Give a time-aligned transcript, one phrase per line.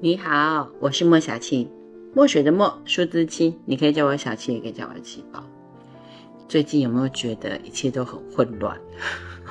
[0.00, 1.68] 你好，我是莫小七，
[2.14, 5.42] 墨水的墨，数字七，你可以叫我小七，也可以叫我七宝。
[6.46, 8.78] 最近有没有觉得一切都很混乱？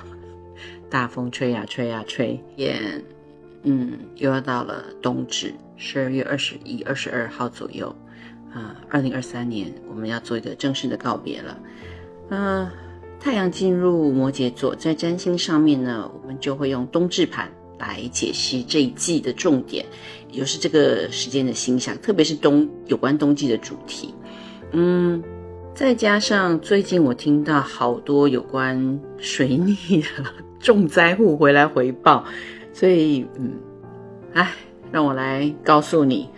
[0.89, 2.79] 大风吹呀吹呀吹，也，
[3.63, 7.93] 嗯，又要到了冬至，十二月二十一、二十二号左右，
[8.53, 11.59] 啊，二零二三年我们要做一个正式的告别了。
[12.29, 12.69] 嗯，
[13.19, 17.51] 太阳进入摩羯座，在占星上面呢，我们就会用冬至盘。
[17.79, 19.85] 来解析这一季的重点，
[20.31, 24.13] 也就是这个时间的星象，特别是冬有关冬季的主题。
[24.71, 25.23] 嗯，
[25.73, 30.07] 再加上最近我听到好多有关水逆的
[30.59, 32.25] 重灾户回来回报，
[32.73, 33.53] 所以嗯，
[34.33, 34.51] 哎，
[34.91, 36.29] 让我来告诉你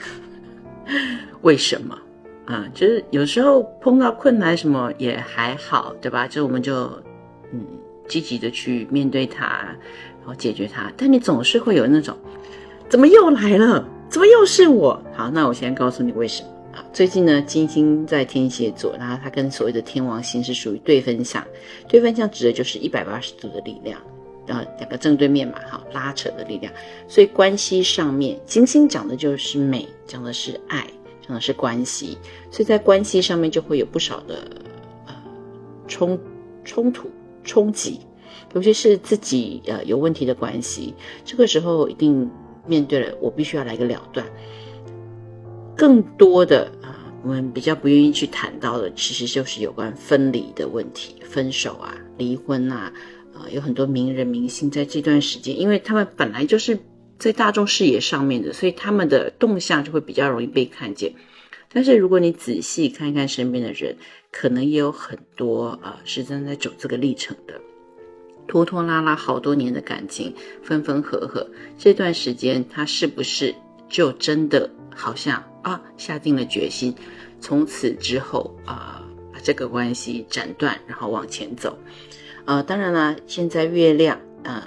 [1.41, 1.97] 为什么
[2.45, 2.67] 啊？
[2.73, 6.27] 就是有时候碰到困难什么也还好，对吧？
[6.27, 6.85] 就我们就
[7.53, 7.65] 嗯
[8.07, 9.75] 积极的去面对它。
[10.35, 12.15] 解决它，但你总是会有那种，
[12.89, 13.87] 怎么又来了？
[14.09, 14.99] 怎么又是我？
[15.13, 16.85] 好，那我先告诉你为什么啊？
[16.91, 21.45] 最近呢，金星在天蝎座，然后它跟所谓的天王星是属于对分相，
[21.87, 23.99] 对分相指的就是一百八十度的力量，
[24.47, 26.73] 啊，两个正对面嘛，哈，拉扯的力量。
[27.07, 30.87] 所以关系上面，金星讲的就是美，讲的是爱，
[31.21, 32.17] 讲的是关系，
[32.49, 34.39] 所以在关系上面就会有不少的
[35.05, 35.13] 呃
[35.87, 36.19] 冲
[36.65, 37.07] 冲突、
[37.43, 37.99] 冲击。
[38.53, 42.29] 尤其是自己呃有问题的关系，这个时候一定
[42.65, 44.25] 面对了，我必须要来个了断。
[45.75, 52.91] 更多的啊，我们比较不愿意去谈到的，其实就是有关分离的问题，分手啊、离婚啊，
[53.33, 56.77] 呃，有很多名人明星在这段时间，因为他们本来就是
[57.17, 61.13] 在大众视野上面的，所以他们的动向就会比较容易被看见。
[61.71, 63.95] 但是如果你仔细看看身边的人，
[64.31, 67.53] 可能也有很多啊是正在走这个历程的。
[68.49, 70.33] 拖拖拉拉好多年的感情，
[70.63, 71.47] 分分合合，
[71.77, 73.53] 这段时间他是不是
[73.87, 76.95] 就真的好像啊下定了决心，
[77.39, 81.77] 从此之后啊把这个关系斩断，然后往前走？
[82.45, 84.63] 呃，当然了，现在月亮呃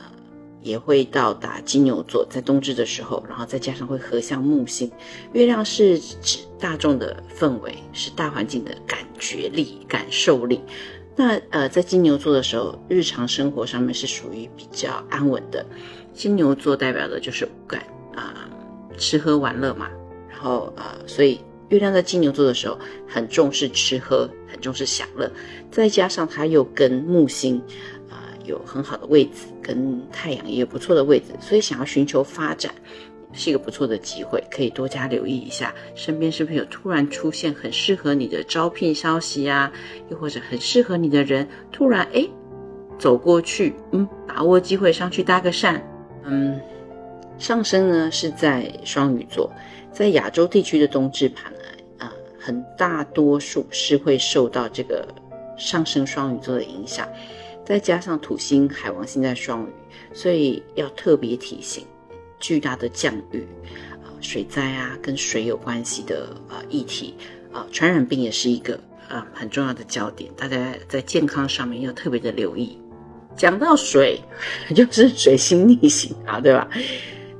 [0.62, 4.88] 也会到达金牛座，在冬至的时候，然后再加上会合向木星。
[5.32, 10.60] 月亮是指大众的氛围，是大环境的感觉力、感受力。
[11.22, 15.64] 那呃，在金牛座的时候，日常生活上面是属于比较安稳的。
[16.12, 17.80] 金牛座代表的就是五感
[18.16, 18.50] 啊，
[18.98, 19.88] 吃喝玩乐嘛。
[20.28, 25.30] 然后呃，所以月亮在金牛座的时候，很重视吃喝，很重视享乐。
[25.70, 27.62] 再加上它又跟木星
[28.10, 32.74] 啊有很好的位置，跟太阳也有不错的位置，所以想要寻求发展。
[33.32, 39.72] 是一个不错的机会，可以多加留意一下，身边是不是有突然出现很适合你的招聘消息呀？
[40.10, 42.28] 又或者很适合你的人突然哎
[42.98, 45.80] 走过去，嗯，把握机会上去搭个讪，
[46.24, 46.60] 嗯，
[47.38, 49.50] 上升呢是在双鱼座，
[49.90, 51.58] 在亚洲地区的冬至盘呢，
[51.98, 55.08] 啊，很大多数是会受到这个
[55.56, 57.08] 上升双鱼座的影响，
[57.64, 59.70] 再加上土星、海王星在双鱼，
[60.12, 61.84] 所以要特别提醒。
[62.42, 63.46] 巨大的降雨，
[64.04, 67.14] 啊，水灾啊，跟水有关系的啊议题，
[67.52, 72.76] 啊，传染病也是一个啊很重要的焦点，大家在健康上面要特别的留意。
[73.36, 74.20] 讲到水，
[74.74, 76.68] 就是水星逆行啊，对吧？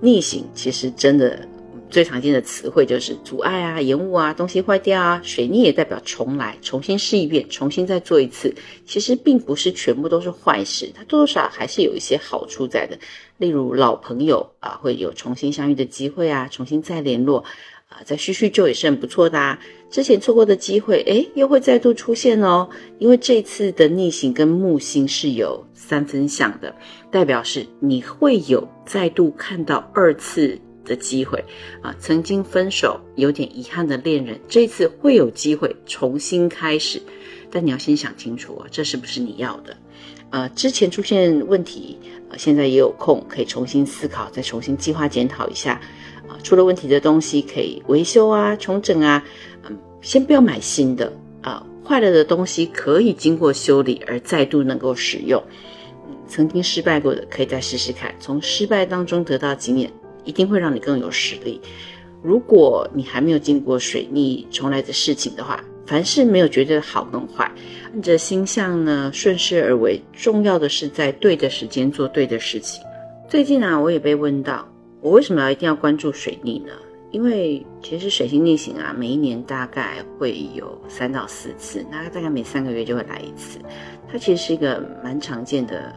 [0.00, 1.46] 逆行其实真的。
[1.92, 5.20] 最常见的词汇就是阻碍啊、延误啊、东西坏掉啊。
[5.22, 8.52] 水逆也代表重来、重新试一遍、重新再做一次。
[8.86, 12.98] 其实并不是全部都是坏事，它多多少还是有一些好处在的。
[13.36, 17.44] 例如老朋友啊，会有重新相遇的机会啊，重新再联络
[17.88, 19.58] 啊，再叙叙旧也是很不错的啊。
[19.90, 22.66] 之前错过的机会，诶，又会再度出现哦。
[22.98, 26.74] 因为这次的逆行跟木星是有三分相的，
[27.10, 30.58] 代表是你会有再度看到二次。
[30.84, 31.42] 的机会。
[31.82, 37.00] 啊，曾经分手有点遗憾的恋人，这次会有机会重新开始，
[37.50, 39.76] 但你要先想清楚啊，这是不是你要的？
[40.30, 41.98] 呃，之前出现问题，
[42.30, 45.80] 呃，现在也有空可以重新思考，再重新计划检讨一下，
[46.26, 49.22] 啊，出了问题的东西可以维修啊，重整啊，
[49.68, 51.12] 嗯，先不要买新的。
[51.42, 55.42] 啊，坏了的东西可以经过修理而再度能够使用，
[56.28, 59.92] 曾经失败过的可以再试试看，从失败当中得到经验。
[60.24, 61.60] 一定会让你更有实力。
[62.22, 67.50] 如果你还没有经历过水逆重来的事情的话，凡事没有绝对的好跟坏，
[67.92, 70.00] 按着星象呢顺势而为。
[70.12, 72.80] 重要的是在对的时间做对的事情。
[73.28, 74.66] 最近啊，我也被问到，
[75.00, 76.72] 我为什么要一定要关注水逆呢？
[77.10, 83.58] 因为其实水星逆行啊，每一年大概会有三到四次，那大概每三个月就会来一次。
[84.10, 85.92] 它其实是一个蛮常见的。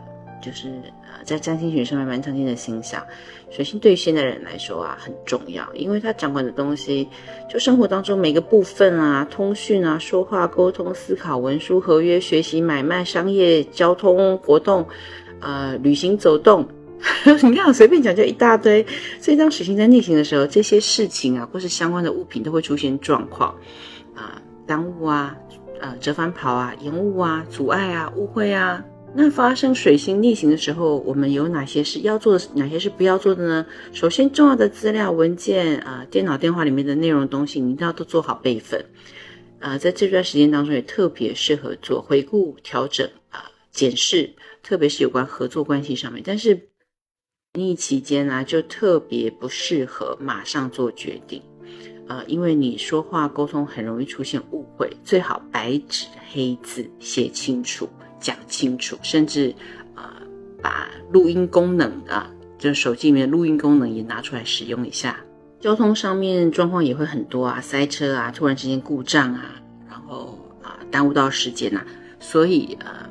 [0.45, 0.69] 就是
[1.01, 3.03] 呃，在占星学上面蛮常见的星象。
[3.50, 7.07] 水星对于现代人来说啊很重要，因为它掌管的东西，
[7.50, 14.86] 就生活当中每个部分啊，通讯啊、说话、沟通、思考、文书、合约、学习、买卖、商业、交通活动，
[15.39, 16.68] 呃，旅行、走动，
[17.44, 18.86] 你看我随便讲就一大堆。
[19.19, 23.56] 所以当水星在逆行的时候，这些事情啊，或是相关的物品都会出现状况
[24.13, 25.36] 啊，耽误啊。
[25.81, 28.81] 呃，折返跑啊，延误啊，阻碍啊，误会啊。
[29.17, 33.65] 那发生水星逆行的时候，我们有哪些是要做，哪些是不要做的呢？
[33.94, 38.83] 首先，重要的资料文件啊，电脑电话里面的内容东西，你一定要都做好备份。
[39.59, 46.21] 呃，在这段时间当中，也特别适合做回顾、调整啊、检视，特别是有关合作关系上面。
[46.25, 46.67] 但是
[47.53, 51.41] 逆期间呢，就特别不适合马上做决定。
[52.09, 57.88] 呃，因为你说话沟通很容易出现误会，最好白纸黑字写清楚、
[58.19, 59.53] 讲清楚，甚至
[59.95, 60.03] 呃
[60.62, 65.17] 把录音功能啊，就手机里面的录音功能也拿出来使用一下。
[65.59, 69.56] 交通上面状况也会很多啊，塞车啊，突然之间故障啊，
[69.89, 71.81] 然后啊耽误到时间呐，
[72.19, 73.09] 所以呃。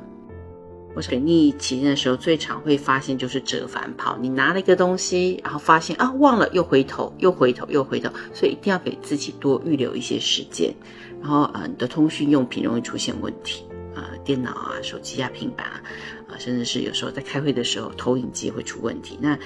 [0.97, 4.17] 我水逆期间的时候，最常会发现就是折返跑。
[4.17, 10.73] 你拿了一个东西，然后发现啊忘了，又回头，又回头，又回头，所以一定要给自己多预留一些时间。
[11.19, 13.65] 然后呃，你的通讯用品容易出现问题，
[14.25, 15.81] 电脑啊、手机啊、平板啊，
[16.27, 19.17] 啊，甚至是有时候在开会的时候，投影机会出问题。
[19.21, 19.37] 那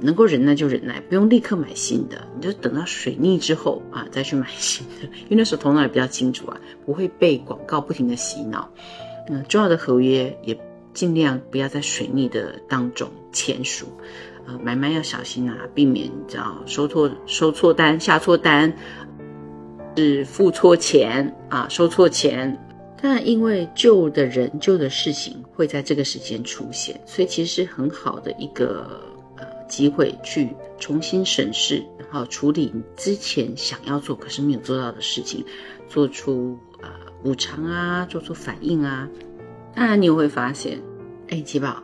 [0.00, 8.70] 能够忍耐就忍耐，不用立刻买新的，你就等到水逆之后啊再去买新的，因为那时候头脑也比较清楚啊，不会被广告不停的洗脑。
[9.28, 10.58] 嗯，重要的合约也。
[10.94, 13.86] 尽量不要在水逆的当中签署，
[14.46, 18.72] 呃，买卖要小心啊，避免你知道收错收错单下错单，
[19.96, 22.56] 是付错钱啊，收错钱。
[23.04, 28.98] 但因为旧的人旧的事情会在这个时间出现，所以其实是很好的一个
[29.36, 30.48] 呃机会去
[30.78, 35.44] 重新审视，然后处理你之前想要做可是没有做到的事情，
[35.86, 36.88] 做出呃
[37.22, 39.06] 补偿啊，做出反应啊。
[39.74, 40.80] 当然，你也会发现，
[41.28, 41.82] 哎，吉宝，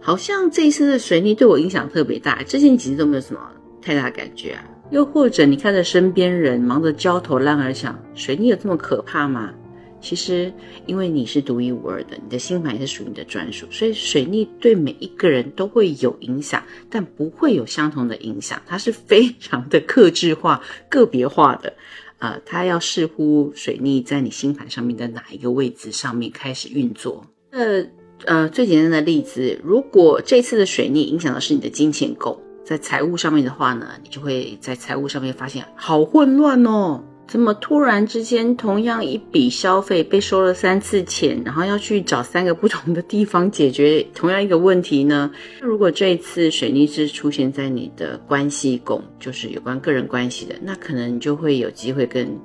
[0.00, 2.42] 好像这一次的水逆对我影响特别大。
[2.42, 3.40] 之前几次都没有什么
[3.80, 4.64] 太大感觉啊。
[4.90, 9.54] 又或者，你看着身边人忙得焦头烂额，想水逆有这么可怕吗？
[10.00, 10.52] 其实，
[10.86, 18.60] 因为你是独一无二的，你的星盘也是属于你的专属，所以水逆对每一个人都会有影响，但不会有相同的影响。
[18.66, 21.72] 它是非常的克制化、个别化的。
[22.18, 27.24] 呃，它要视乎水逆在你星盘上面的哪一个位置上面开始运作。
[27.50, 27.84] 呃
[28.24, 37.02] 呃，最简单的例子，如果这次的水逆影响的是你的金钱宫，在财务上面的话呢，你就会在财务上面发现好混乱哦。
[37.30, 45.30] 怎么突然之间，同样一笔消费被收了三次钱，然后要去找三个不同的地方解决同样一个问题呢？
[45.60, 52.36] 那如果这一次水逆是出现在你的关系宫，就是有关个人关系的，那可能你就会有机会跟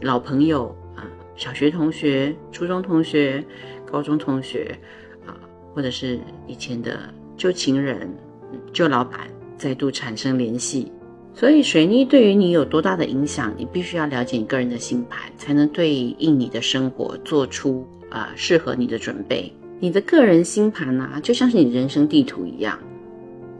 [0.00, 1.02] 老朋友啊、
[1.34, 3.44] 小学同学、初中同学、
[3.90, 4.78] 高中同学
[5.26, 5.34] 啊，
[5.74, 8.08] 或者是以前的旧情人、
[8.72, 9.22] 旧老板
[9.58, 10.92] 再度产生联系。
[11.36, 19.52] 所以水逆对于你有多大的影响，你必须要了解你个人的星盘，才能对应你的生活做出啊适合你的准备。
[19.80, 22.78] 你的个人星盘啊，就像是你人生地图一样，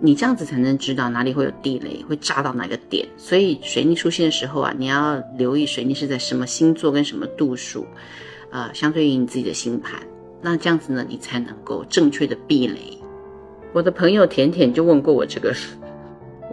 [0.00, 3.04] 你这样子才能知道哪里会有地雷，会炸到哪个点。
[3.16, 7.85] 所以水逆出现的时候啊，你要留意水逆是在什么星座跟什么度数，
[8.50, 10.00] 呃，相对于你自己的星盘，
[10.40, 12.78] 那这样子呢，你才能够正确的避雷。
[13.73, 15.52] 我的朋友甜甜就问过我这个。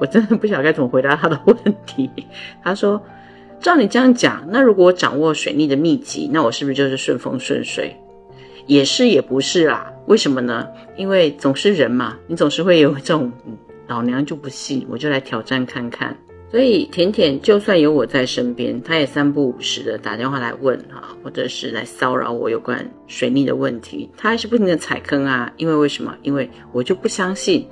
[0.02, 1.56] 我真的不晓得该怎么回答他的问
[1.86, 2.10] 题。
[2.64, 3.00] 他说
[3.62, 7.96] ：“照你这样讲，那如果我掌握水逆的秘籍，那我是不是就是顺风顺水？
[8.66, 9.94] 也是也不是啦。
[10.08, 10.68] 为什么呢？
[10.98, 13.32] 因为总是人嘛，你总是会有这种
[13.86, 16.18] 老娘就不信，我就来挑战看看。
[16.50, 25.54] 所以甜甜就算有我在身边，他也三不五时的打电话来问哈，或者是来骚扰我有关水逆的问题，他还是不停的踩坑啊。
[25.58, 26.12] 因为为什么？
[26.24, 27.68] 因为我就不相信，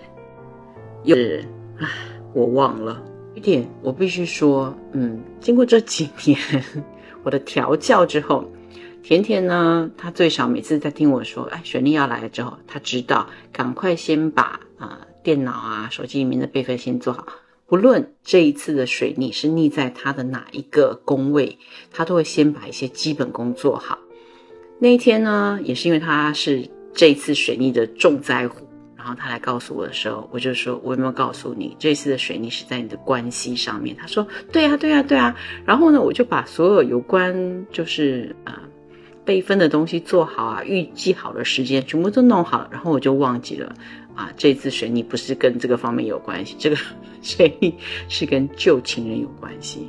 [1.05, 1.43] 又是
[1.79, 1.87] 唉。”
[2.33, 3.03] 我忘了
[3.35, 6.37] 一点，我必须说，嗯，经过这几年
[7.23, 8.43] 我的调教之后，
[9.01, 17.25] 甜甜呢，她最少每次在听我说，哎，水逆要来了之后，她知道赶快先把啊电脑啊手机里面的备份先做好，
[17.65, 21.57] 不论这一次的水逆是逆在她的哪一个宫位，
[21.91, 23.97] 她都会先把一些基本功做好。
[24.79, 28.65] 那一天呢，也是因为她是这一次水逆的重灾户。
[28.99, 35.33] 然后他来告诉我的时候，我就说：“我有没有告诉你，这次的水逆是在你的关系上面？”他说：“对啊，对啊，对啊。”
[35.65, 38.53] 然后呢，我就把所有有关就是呃
[39.23, 43.73] 备份的东西做好啊，预计好的时间全部都弄好，然后我就忘记了
[44.15, 46.75] 啊，这次水逆不是跟这个方面有关系，这个
[47.21, 47.73] 水逆
[48.09, 49.87] 是跟旧情人有关系。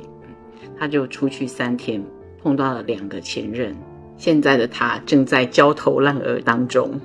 [0.79, 2.01] 他就出去三天，
[2.41, 3.75] 碰到了两个前任，
[4.15, 6.99] 现在的他正在焦头烂额当中。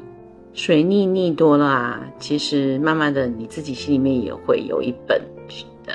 [0.56, 5.20] 水逆逆多了啊，其实慢慢的你自己心里面也会有一本
[5.84, 5.94] 呃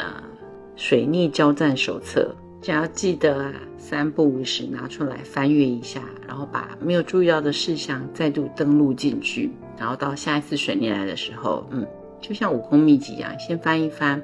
[0.76, 9.50] 水逆交战手册，只要记得啊，三不五时拿出来翻阅一下，然后把没有注意到的事项再度登录进去，
[9.80, 11.84] 然后到下一次水逆来的时候，嗯，
[12.22, 14.22] 就像武功秘籍一样，先翻一翻，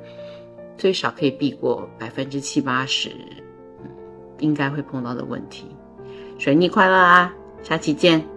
[0.77, 3.09] 最少可以避过百分之七八十，
[4.37, 5.65] 应该会碰到的问题。
[6.37, 8.36] 水逆快乐啊，下期见。